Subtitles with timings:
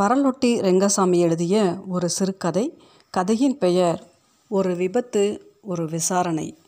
[0.00, 2.78] வரலொட்டி ரெங்கசாமி எழுதிய ஒரு சிறுகதை
[3.10, 4.12] கதையின் பெயர்
[4.48, 6.58] ஒரு விபத்து ஒரு விசாரணை.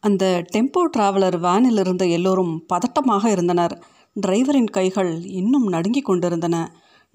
[0.00, 3.84] அந்த டெம்போ டிராவலர் வேனில் இருந்த எல்லோரும் பதட்டமாக இருந்தனர்.
[4.26, 6.74] டிரைவரின் கைகள் இன்னும் நடுங்கிக் கொண்டிருந்தன.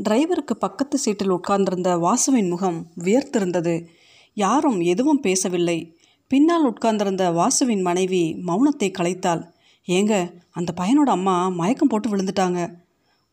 [0.10, 3.86] டிரைவருக்கு பக்கத்து சீட்டில் உட்கார்ந்திருந்த வாசுவின் முகம் வியர்த்திருந்தது.
[4.34, 5.98] யாரும் எதுவும் பேசவில்லை.
[6.28, 9.44] பின்னால் உட்கார்ந்திருந்த வாசுவின் மனைவி மௌனத்தை கலைத்தாள்.
[9.88, 12.86] ஏங்க அந்த பையனோட அம்மா மயக்கம் போட்டு விழுந்துட்டாங்க.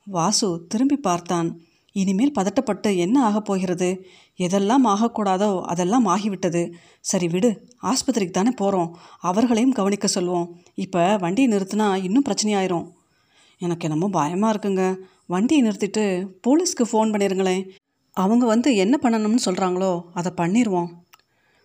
[0.07, 1.48] வாசு திரும்பி பார்த்தான்.
[1.93, 3.88] இனிமேல் பதட்டப்பட்டு என்ன ஆகப் போகிறது?
[4.38, 6.62] எதெல்லாம் ஆகக்கூடாதோ அதெல்லாம் ஆகிவிட்டது.
[7.01, 7.51] சரி விடு
[7.91, 10.48] ஆஸ்பத்திரிக்கு தானே போகிறோம் அவர்களையும் கவனிக்க சொல்வோம்.
[10.74, 12.87] இப்போ வண்டியை நிறுத்தினா இன்னும் பிரச்சனையாயிரும்.
[13.60, 14.84] எனக்கு என்னமோ பயமாக இருக்குங்க.
[15.27, 16.05] வண்டியை நிறுத்திட்டு
[16.46, 17.65] போலீஸ்க்கு ஃபோன் பண்ணிடுங்களேன்
[18.16, 20.91] அவங்க வந்து என்ன பண்ணணும்னு சொல்கிறாங்களோ அதை பண்ணிடுவோம்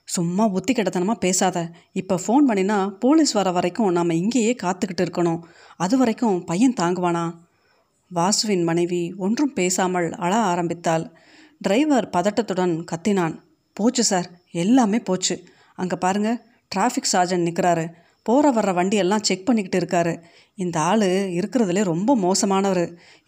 [0.08, 1.58] சும்மா புத்தி கிடத்தனமாக பேசாத.
[1.94, 5.42] இப்போ ஃபோன் பண்ணினா போலீஸ் வர வரைக்கும் நாம் இங்கேயே காத்துக்கிட்டு இருக்கணும்.
[5.78, 7.26] அது வரைக்கும் பையன் தாங்குவானா?
[8.18, 11.06] வாசுவின் மனைவி ஒன்றும் பேசாமல் அழ ஆரம்பித்தாள்.
[11.62, 13.36] டிரைவர் பதட்டத்துடன் கத்தினான்.
[13.78, 14.28] போச்சு சார்
[14.64, 15.36] எல்லாமே போச்சு.
[15.82, 16.30] அங்கே பாருங்க
[16.72, 17.86] டிராஃபிக் சார்ஜன் நிற்கிறாரு
[18.24, 20.14] போகிற வர்ற வண்டியெல்லாம் செக் பண்ணிக்கிட்டு இருக்காரு.
[20.56, 21.06] இந்த ஆள்
[21.38, 22.84] இருக்கிறதுலே ரொம்ப மோசமானவர்.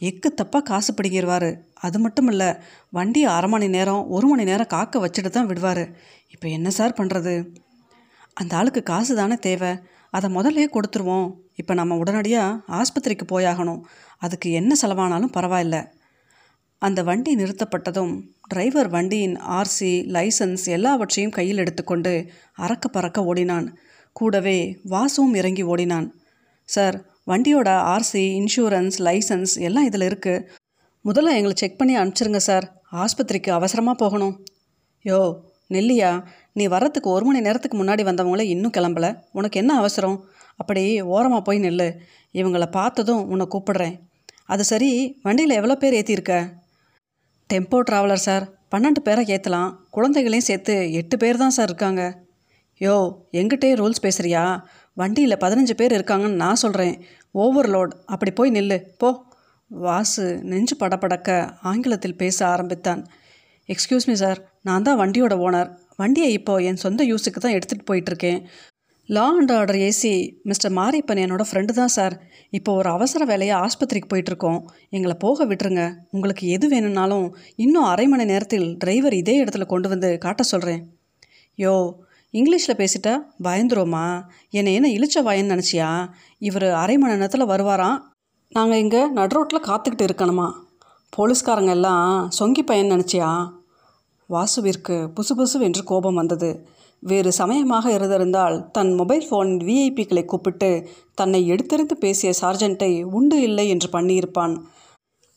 [0.09, 1.49] எக்கு தப்பாக காசு பிடிக்கிடுவார்
[1.87, 2.49] அது மட்டும் இல்லை
[2.97, 5.83] வண்டியை அரை மணி நேரம் ஒரு மணி நேரம் காக்க வச்சுட்டு தான் விடுவார்.
[6.33, 7.33] இப்போ என்ன சார் பண்ணுறது
[8.33, 9.71] அந்த ஆளுக்கு காசு தானே தேவை.
[10.17, 11.27] அதை முதல்லே கொடுத்துருவோம்.
[11.61, 13.81] இப்போ நம்ம உடனடியாக ஆஸ்பத்திரிக்கு போயாகணும்.
[14.25, 15.77] அதுக்கு என்ன செலவானாலும் பரவாயில்ல.
[16.81, 18.13] அந்த வண்டி நிறுத்தப்பட்டதும்
[18.51, 22.13] டிரைவர் வண்டியின் ஆர்சி லைசன்ஸ் எல்லாவற்றையும் கையில் எடுத்துக்கொண்டு
[22.65, 23.67] அறக்க பறக்க ஓடினான்.
[24.15, 24.57] கூடவே
[24.93, 26.07] வாசுவும் இறங்கி ஓடினான்.
[26.69, 26.97] சார்
[27.29, 30.45] வண்டியோட ஆர்சி இன்சூரன்ஸ் லைசன்ஸ் எல்லாம் இதில் இருக்குது
[31.05, 32.65] முதல்ல எங்களை செக் பண்ணி அனுப்பிச்சிருங்க சார்.
[33.03, 34.35] ஆஸ்பத்திரிக்கு அவசரமாக போகணும்.
[35.09, 35.19] யோ
[35.75, 36.11] நெல்லியா
[36.55, 39.07] நீ வரத்துக்கு ஒரு மணி நேரத்துக்கு முன்னாடி வந்தவங்களே இன்னும் கிளம்பல.
[39.31, 40.17] உனக்கு என்ன அவசரம்?
[40.55, 41.87] அப்படி ஓரமாக போய் நில்லு.
[42.33, 43.95] இவங்கள பார்த்ததும் உன்னை கூப்பிடுறேன்.
[44.45, 44.89] அது சரி
[45.23, 46.35] வண்டியில் எவ்வளோ பேர் ஏற்றிருக்க
[47.49, 52.03] டெம்போ ட்ராவலர் சார் பன்னெண்டு பேரை ஏற்றலாம் குழந்தைகளையும் சேர்த்து எட்டு பேர் தான் சார் இருக்காங்க.
[52.81, 52.95] யோ
[53.39, 54.43] எங்கிட்டே ரூல்ஸ் பேசுகிறியா
[54.97, 56.95] வண்டியில் பதினஞ்சு பேர் இருக்காங்கன்னு நான் சொல்கிறேன்
[57.35, 58.77] ஓவர்லோட் அப்படி போய் நில்லு.
[59.01, 59.09] போ.
[59.71, 61.29] வாசு நெஞ்சு படபடக்க
[61.61, 63.01] ஆங்கிலத்தில் பேச ஆரம்பித்தான்.
[63.69, 65.69] எக்ஸ்கியூஸ் மீ சார் நான் தான் வண்டியோட ஓனர்
[66.01, 68.39] வண்டியை இப்போ என் சொந்த யூஸுக்கு தான் எடுத்துகிட்டு போயிட்டுருக்கேன்.
[69.09, 70.11] Law and order AC
[70.49, 72.15] mister Mariyappan என்னோட ஃப்ரெண்டு தான் சார்.
[72.57, 74.59] இப்போ ஒரு அவசர வேலையாக ஆஸ்பத்திரிக்கு போயிட்டுருக்கோம்.
[74.95, 75.83] எங்களை போக விட்டுருங்க.
[76.15, 77.25] உங்களுக்கு எது வேணும்னாலும்
[77.63, 80.81] இன்னும் அரை மணி நேரத்தில் டிரைவர் இதே இடத்துல கொண்டு வந்து காட்ட சொல்கிறேன்
[81.57, 81.73] யோ
[82.33, 83.13] இங்கிலீஷில் பேசிட்டா
[83.47, 84.05] பயந்துருவோமா?
[84.59, 85.89] என்னை என்ன இழிச்ச வாயன்னு நினச்சியா?
[86.49, 87.97] இவர் அரை மணி நேரத்தில் வருவாராம்
[88.55, 90.47] நாங்கள் இங்கே நடுரோட்டில் காத்துக்கிட்டு இருக்கணுமா?
[91.13, 92.05] போலீஸ்காரங்க எல்லாம்
[92.37, 93.29] சொங்கி பையன் நினச்சியா?
[94.31, 96.51] வாசுவிற்கு புசுபுசுவென்று கோபம் வந்தது.
[97.03, 100.69] வேறு சமயமாக இருந்திருந்தால் தன் மொபைல் ஃபோன் விஐபிக்களை கூப்பிட்டு
[101.13, 104.55] தன்னை எடுத்தெறிந்து பேசிய சார்ஜென்ட்டை உண்டு இல்லை என்று பண்ணியிருப்பான்.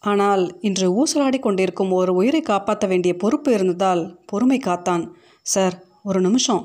[0.03, 5.05] ஆனால் இன்று ஊசலாடி கொண்டிருக்கும் ஒரு உயிரை காப்பாற்ற வேண்டிய பொறுப்பு இருந்ததால் பொறுமை காத்தான்.
[5.43, 6.63] சார் ஒரு நிமிஷம்.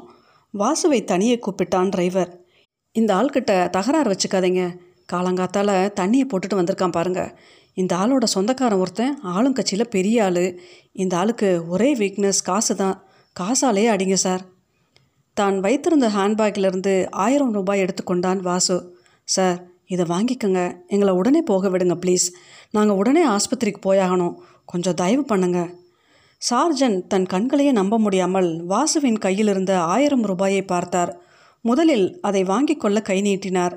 [0.53, 2.31] வாசுவை தனியே கூப்பிட்டான் டிரைவர்.
[2.95, 4.63] இந்த ஆள்கிட்ட தகராறு வச்சுக்காதீங்க.
[5.13, 7.21] காலங்காத்தால் தண்ணியை போட்டுட்டு வந்திருக்கான் பாருங்க.
[7.73, 10.43] இந்த ஆளோட சொந்தக்காரன் ஒருத்தன் ஆளுங்கட்சியில் பெரிய ஆள்.
[11.03, 12.97] இந்த ஆளுக்கு ஒரே வீக்னஸ் காசு தான்.
[13.35, 14.43] காசாலேயே அடிங்க சார்
[15.37, 16.93] தான் வைத்திருந்த ஹேண்ட்பேக்கிலிருந்து
[17.25, 18.77] ஆயிரம் ரூபாய் எடுத்துக்கொண்டான் வாசு.
[19.23, 19.59] சார்
[19.93, 20.61] இதை வாங்கிக்கோங்க.
[20.87, 22.25] எங்களை உடனே போக விடுங்க ப்ளீஸ்
[22.71, 24.35] நாங்கள் உடனே ஆஸ்பத்திரிக்கு போயாகணும்.
[24.65, 25.59] கொஞ்சம் தயவு பண்ணுங்க.
[26.41, 31.11] சார்ஜன் தன் கண்களையே நம்ப முடியாமல் வாசுவின் கையிலிருந்த ஆயிரம் ரூபாயை பார்த்தார்.
[31.61, 33.75] முதலில் அதை வாங்கி கொள்ள கை நீட்டினார்.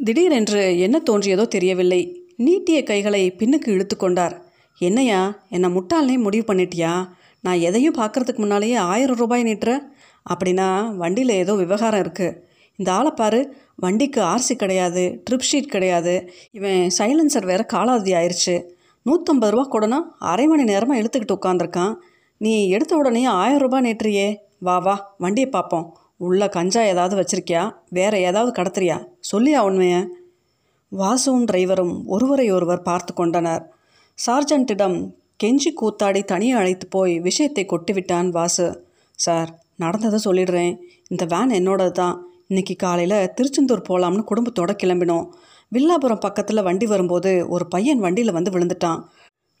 [0.00, 2.02] திடீரென்று என்ன தோன்றியதோ தெரியவில்லை.
[2.36, 4.34] நீட்டிய கைகளை பின்னுக்கு இழுத்து கொண்டார்.
[4.78, 5.38] என்னையா?
[5.48, 7.08] என்னை முட்டாள்னே முடிவு பண்ணிட்டியா?
[7.40, 9.80] நான் எதையும் பார்க்கறதுக்கு முன்னாலேயே ஆயிரம் ரூபாய் நீட்டுற?
[10.34, 12.36] அப்படின்னா வண்டியில் ஏதோ விவகாரம் இருக்குது
[12.76, 16.30] இந்த ஆளை பாரு வண்டிக்கு ஆர்சி கிடையாது ட்ரிப் ஷீட் கிடையாது.
[16.50, 18.64] இவன் சைலன்சர் வேற காலாவதி ஆயிடுச்சு
[19.06, 21.94] நூற்றம்பது ரூபா கூடனா அரை மணி நேரமாக இழுத்துக்கிட்டு உட்காந்துருக்கான்
[22.38, 25.96] நீ எடுத்த உடனே ஆயிரம் ரூபாய் நேற்றுறியே வா வா வண்டியை பார்ப்போம்.
[26.16, 27.72] உள்ள கஞ்சா ஏதாவது வச்சுருக்கியா?
[27.90, 29.06] வேற ஏதாவது கடத்துறியா?
[29.34, 30.08] சொல்லியா உண்மையை?
[30.88, 33.75] வாசுவும் டிரைவரும் ஒருவரை ஒருவர் பார்த்து கொண்டனர்.
[34.18, 34.96] சார்ஜன்ட்டிடம்
[35.42, 38.66] கெஞ்சி கூத்தாடி தனியே அழைத்து போய் விஷயத்தை கொட்டிவிட்டான் வாசு.
[39.18, 39.50] சார்
[39.82, 40.72] நடந்ததை சொல்லிடுறேன்.
[41.12, 42.16] இந்த வேன் என்னோடது தான்
[42.50, 45.26] இன்னைக்கு காலையில் திருச்செந்தூர் போகலாம்னு குடும்பத்தோட கிளம்பினோம்.
[45.74, 49.00] வில்லாபுரம் பக்கத்தில் வண்டி வரும்போது ஒரு பையன் வண்டியில் வந்து விழுந்துட்டான்.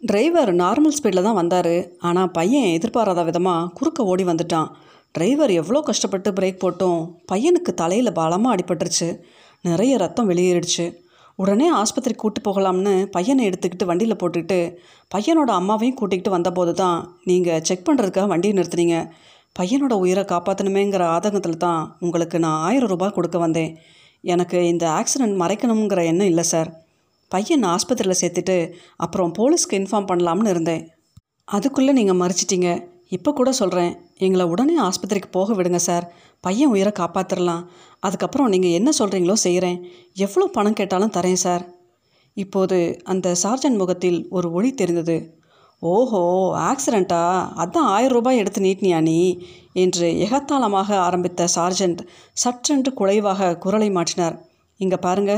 [0.02, 1.74] டிரைவர் நார்மல் ஸ்பீடில் தான் வந்தார்.
[2.08, 4.70] ஆனால் பையன் எதிர்பாராத விதமாக குறுக்க ஓடி வந்துட்டான்.
[5.14, 7.00] டிரைவர் எவ்வளோ கஷ்டப்பட்டு பிரேக் போட்டும்
[7.32, 9.08] பையனுக்கு தலையில் பலமாக அடிபட்டுருச்சு.
[9.64, 10.86] நிறைய ரத்தம் வெளியேறிடுச்சு.
[11.38, 14.58] உடனே ஆஸ்பத்திரிக்கு கூட்டி போகலாம்னு பையனை எடுத்துக்கிட்டு வண்டியில் போட்டுக்கிட்டு
[15.14, 16.98] பையனோட அம்மாவையும் கூட்டிகிட்டு வந்தபோது தான்
[17.30, 18.98] நீங்கள் செக் பண்ணுறதுக்காக வண்டியை நிறுத்துனீங்க.
[19.58, 23.70] பையனோட உயிரை காப்பாற்றணுமேங்கிற ஆதங்கத்தில் தான் உங்களுக்கு நான் ஆயிரம் ரூபாய் கொடுக்க வந்தேன்.
[24.32, 26.70] எனக்கு இந்த ஆக்சிடெண்ட் மறைக்கணுங்கிற எண்ணம் இல்லை சார்.
[27.32, 28.56] பையன் ஆஸ்பத்திரியில் சேர்த்துட்டு
[29.04, 30.82] அப்புறம் போலீஸ்க்கு இன்ஃபார்ம் பண்ணலாம்னு இருந்தேன்.
[31.48, 32.70] அதுக்குள்ளே நீங்கள் மறிச்சிட்டிங்க.
[33.16, 36.04] இப்போ கூட சொல்கிறேன் எங்களை உடனே ஆஸ்பத்திரிக்கு போக விடுங்க சார்.
[36.40, 37.64] பையன் உயிரை காப்பாற்றிடலாம்
[38.00, 39.78] அதுக்கப்புறம் நீங்கள் என்ன சொல்கிறீங்களோ செய்கிறேன்
[40.14, 41.64] எவ்வளோ பணம் கேட்டாலும் தரேன் சார்.
[42.36, 45.16] இப்போது அந்த சார்ஜன் முகத்தில் ஒரு ஒளி தெரிந்தது.
[45.82, 46.20] ஓஹோ
[46.70, 47.20] ஆக்சிடெண்ட்டா
[47.62, 49.18] அதான் ஆயிரம் ரூபாய் எடுத்து நீட்டினியா நீ?
[49.72, 52.00] என்று எகத்தாளமாக ஆரம்பித்த சார்ஜென்ட்
[52.44, 54.36] சற்றென்று குறைவாக குரலை மாற்றினார்.
[54.80, 55.32] இங்கே பாருங்க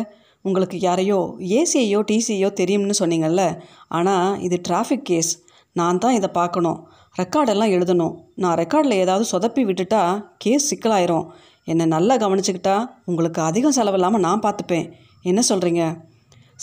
[0.44, 1.18] உங்களுக்கு யாரையோ
[1.58, 3.42] ஏசியையோ டிசியோ தெரியும்னு சொன்னீங்கல்ல.
[3.88, 5.32] ஆனால் இது டிராஃபிக் கேஸ்.
[5.80, 6.78] நான் தான் இதை பார்க்கணும்.
[7.20, 8.14] ரெக்கார்டெல்லாம் எழுதணும்.
[8.42, 10.02] நான் ரெக்கார்டில் ஏதாவது சொதப்பி விட்டுட்டா
[10.44, 11.26] கேஸ் சிக்கலாயிரும்.
[11.72, 12.76] என்னை நல்லா கவனிச்சுக்கிட்டா
[13.10, 14.86] உங்களுக்கு அதிகம் செலவில்லாமல் நான் பார்த்துப்பேன்.
[15.30, 15.84] என்ன சொல்கிறீங்க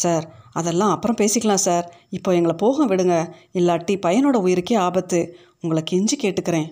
[0.03, 0.25] சார்
[0.59, 1.85] அதெல்லாம் அப்புறம் பேசிக்கலாம் சார்
[2.17, 3.15] இப்போ எங்களை போக விடுங்க.
[3.59, 5.19] இல்லாட்டி பையனோட உயிருக்கே ஆபத்து.
[5.61, 6.67] உங்களை கெஞ்சி கேட்டுக்கிறேன்.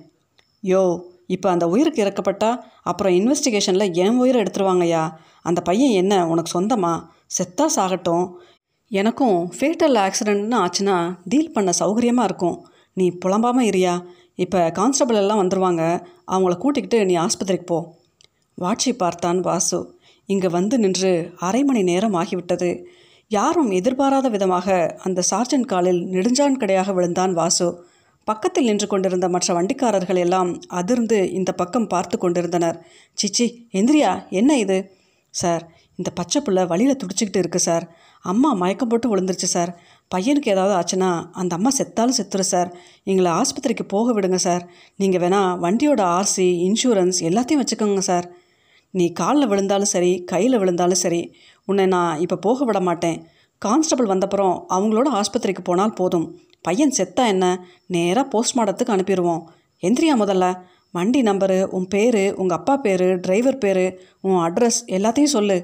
[0.72, 0.82] யோ
[1.36, 2.50] இப்போ அந்த உயிருக்கு இறக்கப்பட்டா
[2.90, 5.04] அப்புறம் இன்வெஸ்டிகேஷனில் என் உயிரை எடுத்துருவாங்கய்யா.
[5.50, 6.94] அந்த பையன் என்ன உனக்கு சொந்தமா?
[7.38, 8.26] செத்தா சாகட்டும்.
[9.00, 10.96] எனக்கும் ஃபேட்டல் ஆக்சிடென்ட்னு ஆச்சுன்னா
[11.32, 12.58] டீல் பண்ண சௌகரியமாக இருக்கும்.
[12.94, 13.94] நீ புலம்பாமல் இரியா.
[14.36, 15.84] இப்போ கான்ஸ்டபிள் எல்லாம் வந்துடுவாங்க
[16.34, 17.80] அவங்கள கூட்டிக்கிட்டு நீ ஆஸ்பத்திரிக்கு போ.
[18.58, 19.80] வாட்சி பார்த்தான் வாசு.
[20.26, 21.14] இங்கே வந்து நின்று
[21.48, 22.70] அரை மணி நேரம் ஆகிவிட்டது.
[23.28, 27.68] யாரும் எதிர்பாராத விதமாக அந்த சார்ஜன் காலில் நெடுஞ்சான் கடையாக விழுந்தான் வாசு.
[28.28, 32.78] பக்கத்தில் நின்று கொண்டிருந்த மற்ற வண்டிக்காரர்கள் எல்லாம் அதிர்ந்து இந்த பக்கம் பார்த்து கொண்டிருந்தனர்.
[33.18, 33.48] சிச்சி
[33.80, 34.12] எந்திரியா?
[34.30, 34.78] என்ன இது?
[35.34, 35.64] சார்
[35.96, 37.86] இந்த பச்சை புள்ள வழியில் துடிச்சிக்கிட்டு இருக்கு சார்.
[38.24, 39.72] அம்மா மயக்கம் போட்டு விழுந்துருச்சு சார்.
[40.16, 42.70] பையனுக்கு ஏதாவது ஆச்சுன்னா அந்த அம்மா செத்தாலும் செத்துரு சார்.
[43.04, 44.64] எங்களை ஆஸ்பத்திரிக்கு போக விடுங்க சார்.
[44.96, 48.28] நீங்கள் வேணால் வண்டியோட ஆர்சி இன்சூரன்ஸ் எல்லாத்தையும் வச்சுக்கோங்க சார்.
[48.90, 51.22] நீ காலில் விழுந்தாலும் சரி கையில் விழுந்தாலும் சரி
[51.66, 53.18] உன்னை நான் இப்போ போக விட மாட்டேன்.
[53.62, 56.40] கான்ஸ்டபிள் வந்தப்புறம் அவங்களோட ஆஸ்பத்திரிக்கு போனால் போதும்.
[56.62, 57.46] பையன் செத்தா என்ன?
[57.88, 59.44] நேராக போஸ்ட்மார்ட்டத்துக்கு அனுப்பிடுவோம்
[59.82, 60.48] எந்திரியா முதல்ல.
[60.92, 63.86] வண்டி நம்பரு உன் பேர் உங்கள் அப்பா பேர் டிரைவர் பேர்
[64.22, 65.58] உன் அட்ரஸ் எல்லாத்தையும் சொல்லு.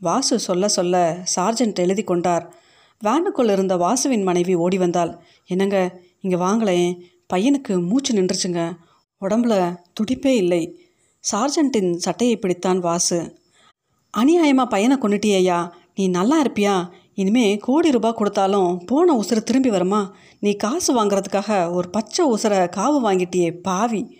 [0.00, 2.54] வாசு சொல்ல சொல்ல சார்ஜென்ட் எழுதி கொண்டார்.
[3.04, 5.18] வேனுக்குள் இருந்த வாசுவின் மனைவி ஓடி வந்தாள்.
[5.46, 7.00] என்னங்க இங்கே வாங்களேன்.
[7.34, 8.76] பையனுக்கு மூச்சு நின்றுச்சுங்க.
[9.20, 10.80] உடம்புல துடிப்பே இல்லை.
[11.32, 13.38] சார்ஜென்ட்டின் சட்டையை பிடித்தான் வாசு.
[14.18, 16.88] அநியாயமாக பையனை கொண்டுட்டியா நீ நல்லா இருப்பியா?
[17.14, 20.14] இனிமே கோடி ரூபாய் கொடுத்தாலும் போன உசுரை திரும்பி வருமா?
[20.40, 24.18] நீ காசு வாங்குறதுக்காக ஒரு பச்சை உசுரை காவு வாங்கிட்டியே பாவி.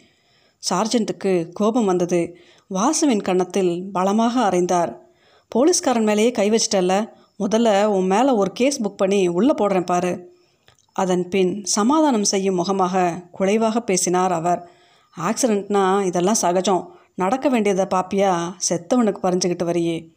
[0.70, 2.36] சார்ஜென்ட்டுக்கு கோபம் வந்தது.
[2.66, 5.05] வாசுவின் கன்னத்தில் பலமாக அறைந்தார்.
[5.48, 7.08] போலீஸ்காரன் மேலேயே கை வச்சிட்டல்ல.
[7.38, 10.34] முதல்ல உன் மேலே ஒரு கேஸ் புக் பண்ணி உள்ளே போடுறேன் பாரு.
[10.92, 14.70] அதன் பின் சமாதானம் செய்யும் முகமாக குறைவாக பேசினார் அவர்.
[15.20, 16.94] ஆக்சிடெண்ட்னா இதெல்லாம் சகஜம்.
[17.14, 20.08] நடக்க வேண்டியதை பாப்பியா செத்தவனுக்கு பறிஞ்சுக்கிட்டு வரியே.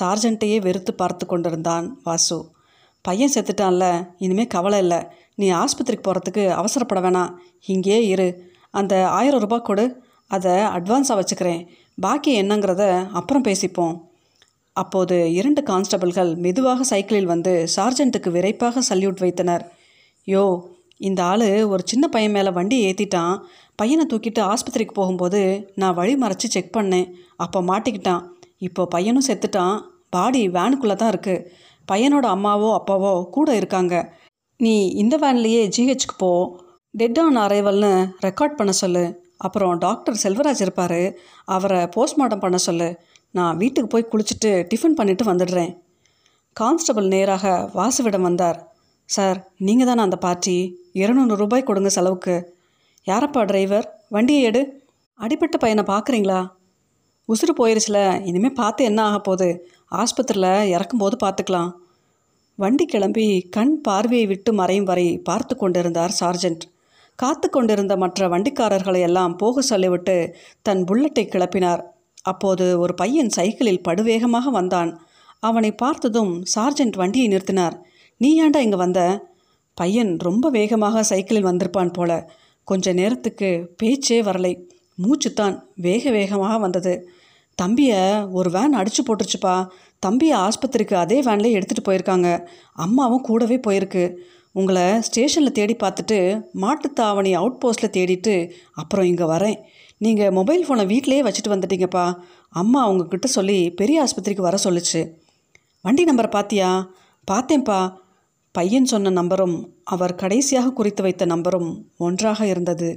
[0.00, 2.50] சார்ஜென்ட்டையே வெறுத்து பார்த்து கொண்டிருந்தான் வாசு.
[3.02, 5.06] பையன் செத்துட்டான்ல இனிமேல் கவலை இல்லை.
[5.34, 7.32] நீ ஆஸ்பத்திரிக்கு போகிறதுக்கு அவசரப்பட வேணாம்.
[7.66, 8.52] இங்கேயே இரு.
[8.70, 10.02] அந்த ஆயிரம் ரூபாய் கொடு.
[10.26, 11.66] அதை அட்வான்ஸாக வச்சுக்கிறேன்.
[12.00, 14.00] பாக்கி என்னங்கிறத அப்புறம் பேசிப்போம்.
[14.82, 19.64] அப்போது இரண்டு கான்ஸ்டபிள்கள் மெதுவாக சைக்கிளில் வந்து சார்ஜென்ட்டுக்கு விரைப்பாக சல்யூட் வைத்தனர்.
[20.28, 20.44] யோ
[21.08, 23.34] இந்த ஆள் ஒரு சின்ன பையன் மேலே வண்டி ஏற்றிட்டான்
[23.80, 25.40] பையனை தூக்கிட்டு ஆஸ்பத்திரிக்கு போகும்போது
[25.80, 27.08] நான் வழி மறைச்சி செக் பண்ணேன்.
[27.44, 28.22] அப்போ மாட்டிக்கிட்டான்.
[28.66, 29.76] இப்போ பையனும் செத்துட்டான்.
[30.14, 31.44] பாடி வேனுக்குள்ளே தான் இருக்குது
[31.90, 33.94] பையனோட அம்மாவோ அப்பாவோ கூட இருக்காங்க.
[34.60, 36.30] நீ இந்த வேன்லேயே ஜிஹெச்க்கு போ.
[36.94, 37.92] டெட் ஆன் அரைவல்னு
[38.26, 39.04] ரெக்கார்ட் பண்ண சொல்லு.
[39.46, 41.00] அப்புறம் டாக்டர் செல்வராஜ் இருப்பார்.
[41.56, 42.88] அவரை போஸ்ட்மார்ட்டம் பண்ண சொல்லு.
[43.30, 45.72] நான் வீட்டுக்கு போய் குளிச்சுட்டு டிஃபன் பண்ணிவிட்டு வந்துடுறேன்.
[46.52, 48.58] கான்ஸ்டபிள் நேராக வாசுவிடம் வந்தார்.
[49.04, 50.78] சார் நீங்கள் தானே அந்த பார்ட்டி?
[50.92, 52.54] இருநூறு ரூபாய் கொடுங்க செலவுக்கு.
[53.06, 53.88] யாரப்பா டிரைவர்?
[54.08, 54.84] வண்டியை எடு.
[55.14, 56.50] அடிப்பட்ட பையனை பார்க்குறீங்களா?
[57.28, 59.68] உசுறு போயிருச்சுல இனிமேல் பார்த்து என்ன ஆக போகுது?
[59.90, 61.70] ஆஸ்பத்திரியில் இறக்கும்போது பார்த்துக்கலாம்.
[62.54, 66.64] வண்டி கிளம்பி கண் பார்வையை விட்டு மறையும் வரை பார்த்து கொண்டிருந்தார் சார்ஜென்ட்.
[67.16, 71.82] காத்து கொண்டிருந்த மற்ற வண்டிக்காரர்களை எல்லாம் போக சொல்லிவிட்டு தன் புல்லட்டை கிளப்பினார்.
[72.26, 74.90] அப்போது ஒரு பையன் சைக்கிளில் படுவேகமாக வந்தான்.
[75.42, 77.76] அவனை பார்த்ததும் சார்ஜென்ட் வண்டியை நிறுத்தினார்.
[78.20, 79.00] நீ ஏன்டா இங்கே வந்த?
[79.78, 82.12] பையன் ரொம்ப வேகமாக சைக்கிளில் வந்திருப்பான் போல.
[82.68, 84.52] கொஞ்ச நேரத்துக்கு பேச்சே வரலை.
[85.04, 86.94] மூச்சுத்தான் வேக வேகமாக வந்தது.
[87.58, 88.00] தம்பியை
[88.38, 89.56] ஒரு வேன் அடிச்சு போட்டுருச்சுப்பா.
[90.02, 92.30] தம்பியை ஆஸ்பத்திரிக்கு அதே வேன்லேயே எடுத்துகிட்டு போயிருக்காங்க.
[92.84, 94.04] அம்மாவும் கூடவே போயிருக்கு.
[94.58, 96.18] உங்களை ஸ்டேஷனில் தேடி பார்த்துட்டு
[96.64, 98.34] மாட்டுத்தாவணி அவுட் போஸ்ட்டில் தேடிட்டு
[98.72, 99.58] அப்புறம் இங்கே வரேன்.
[100.04, 102.06] நீங்கள் மொபைல் ஃபோனை வீட்டிலேயே வச்சுட்டு வந்துட்டீங்கப்பா.
[102.48, 105.02] அம்மா அவங்கக்கிட்ட சொல்லி பெரிய ஆஸ்பத்திரிக்கு வர சொல்லுச்சு.
[105.84, 106.70] வண்டி நம்பரை பார்த்தியா
[107.30, 107.80] பார்த்தேன்ப்பா.
[108.52, 109.56] பையன் சொன்ன நம்பரும்
[109.94, 112.88] அவர் கடைசியாக குறித்து வைத்த நம்பரும் ஒன்றாக இருந்தது.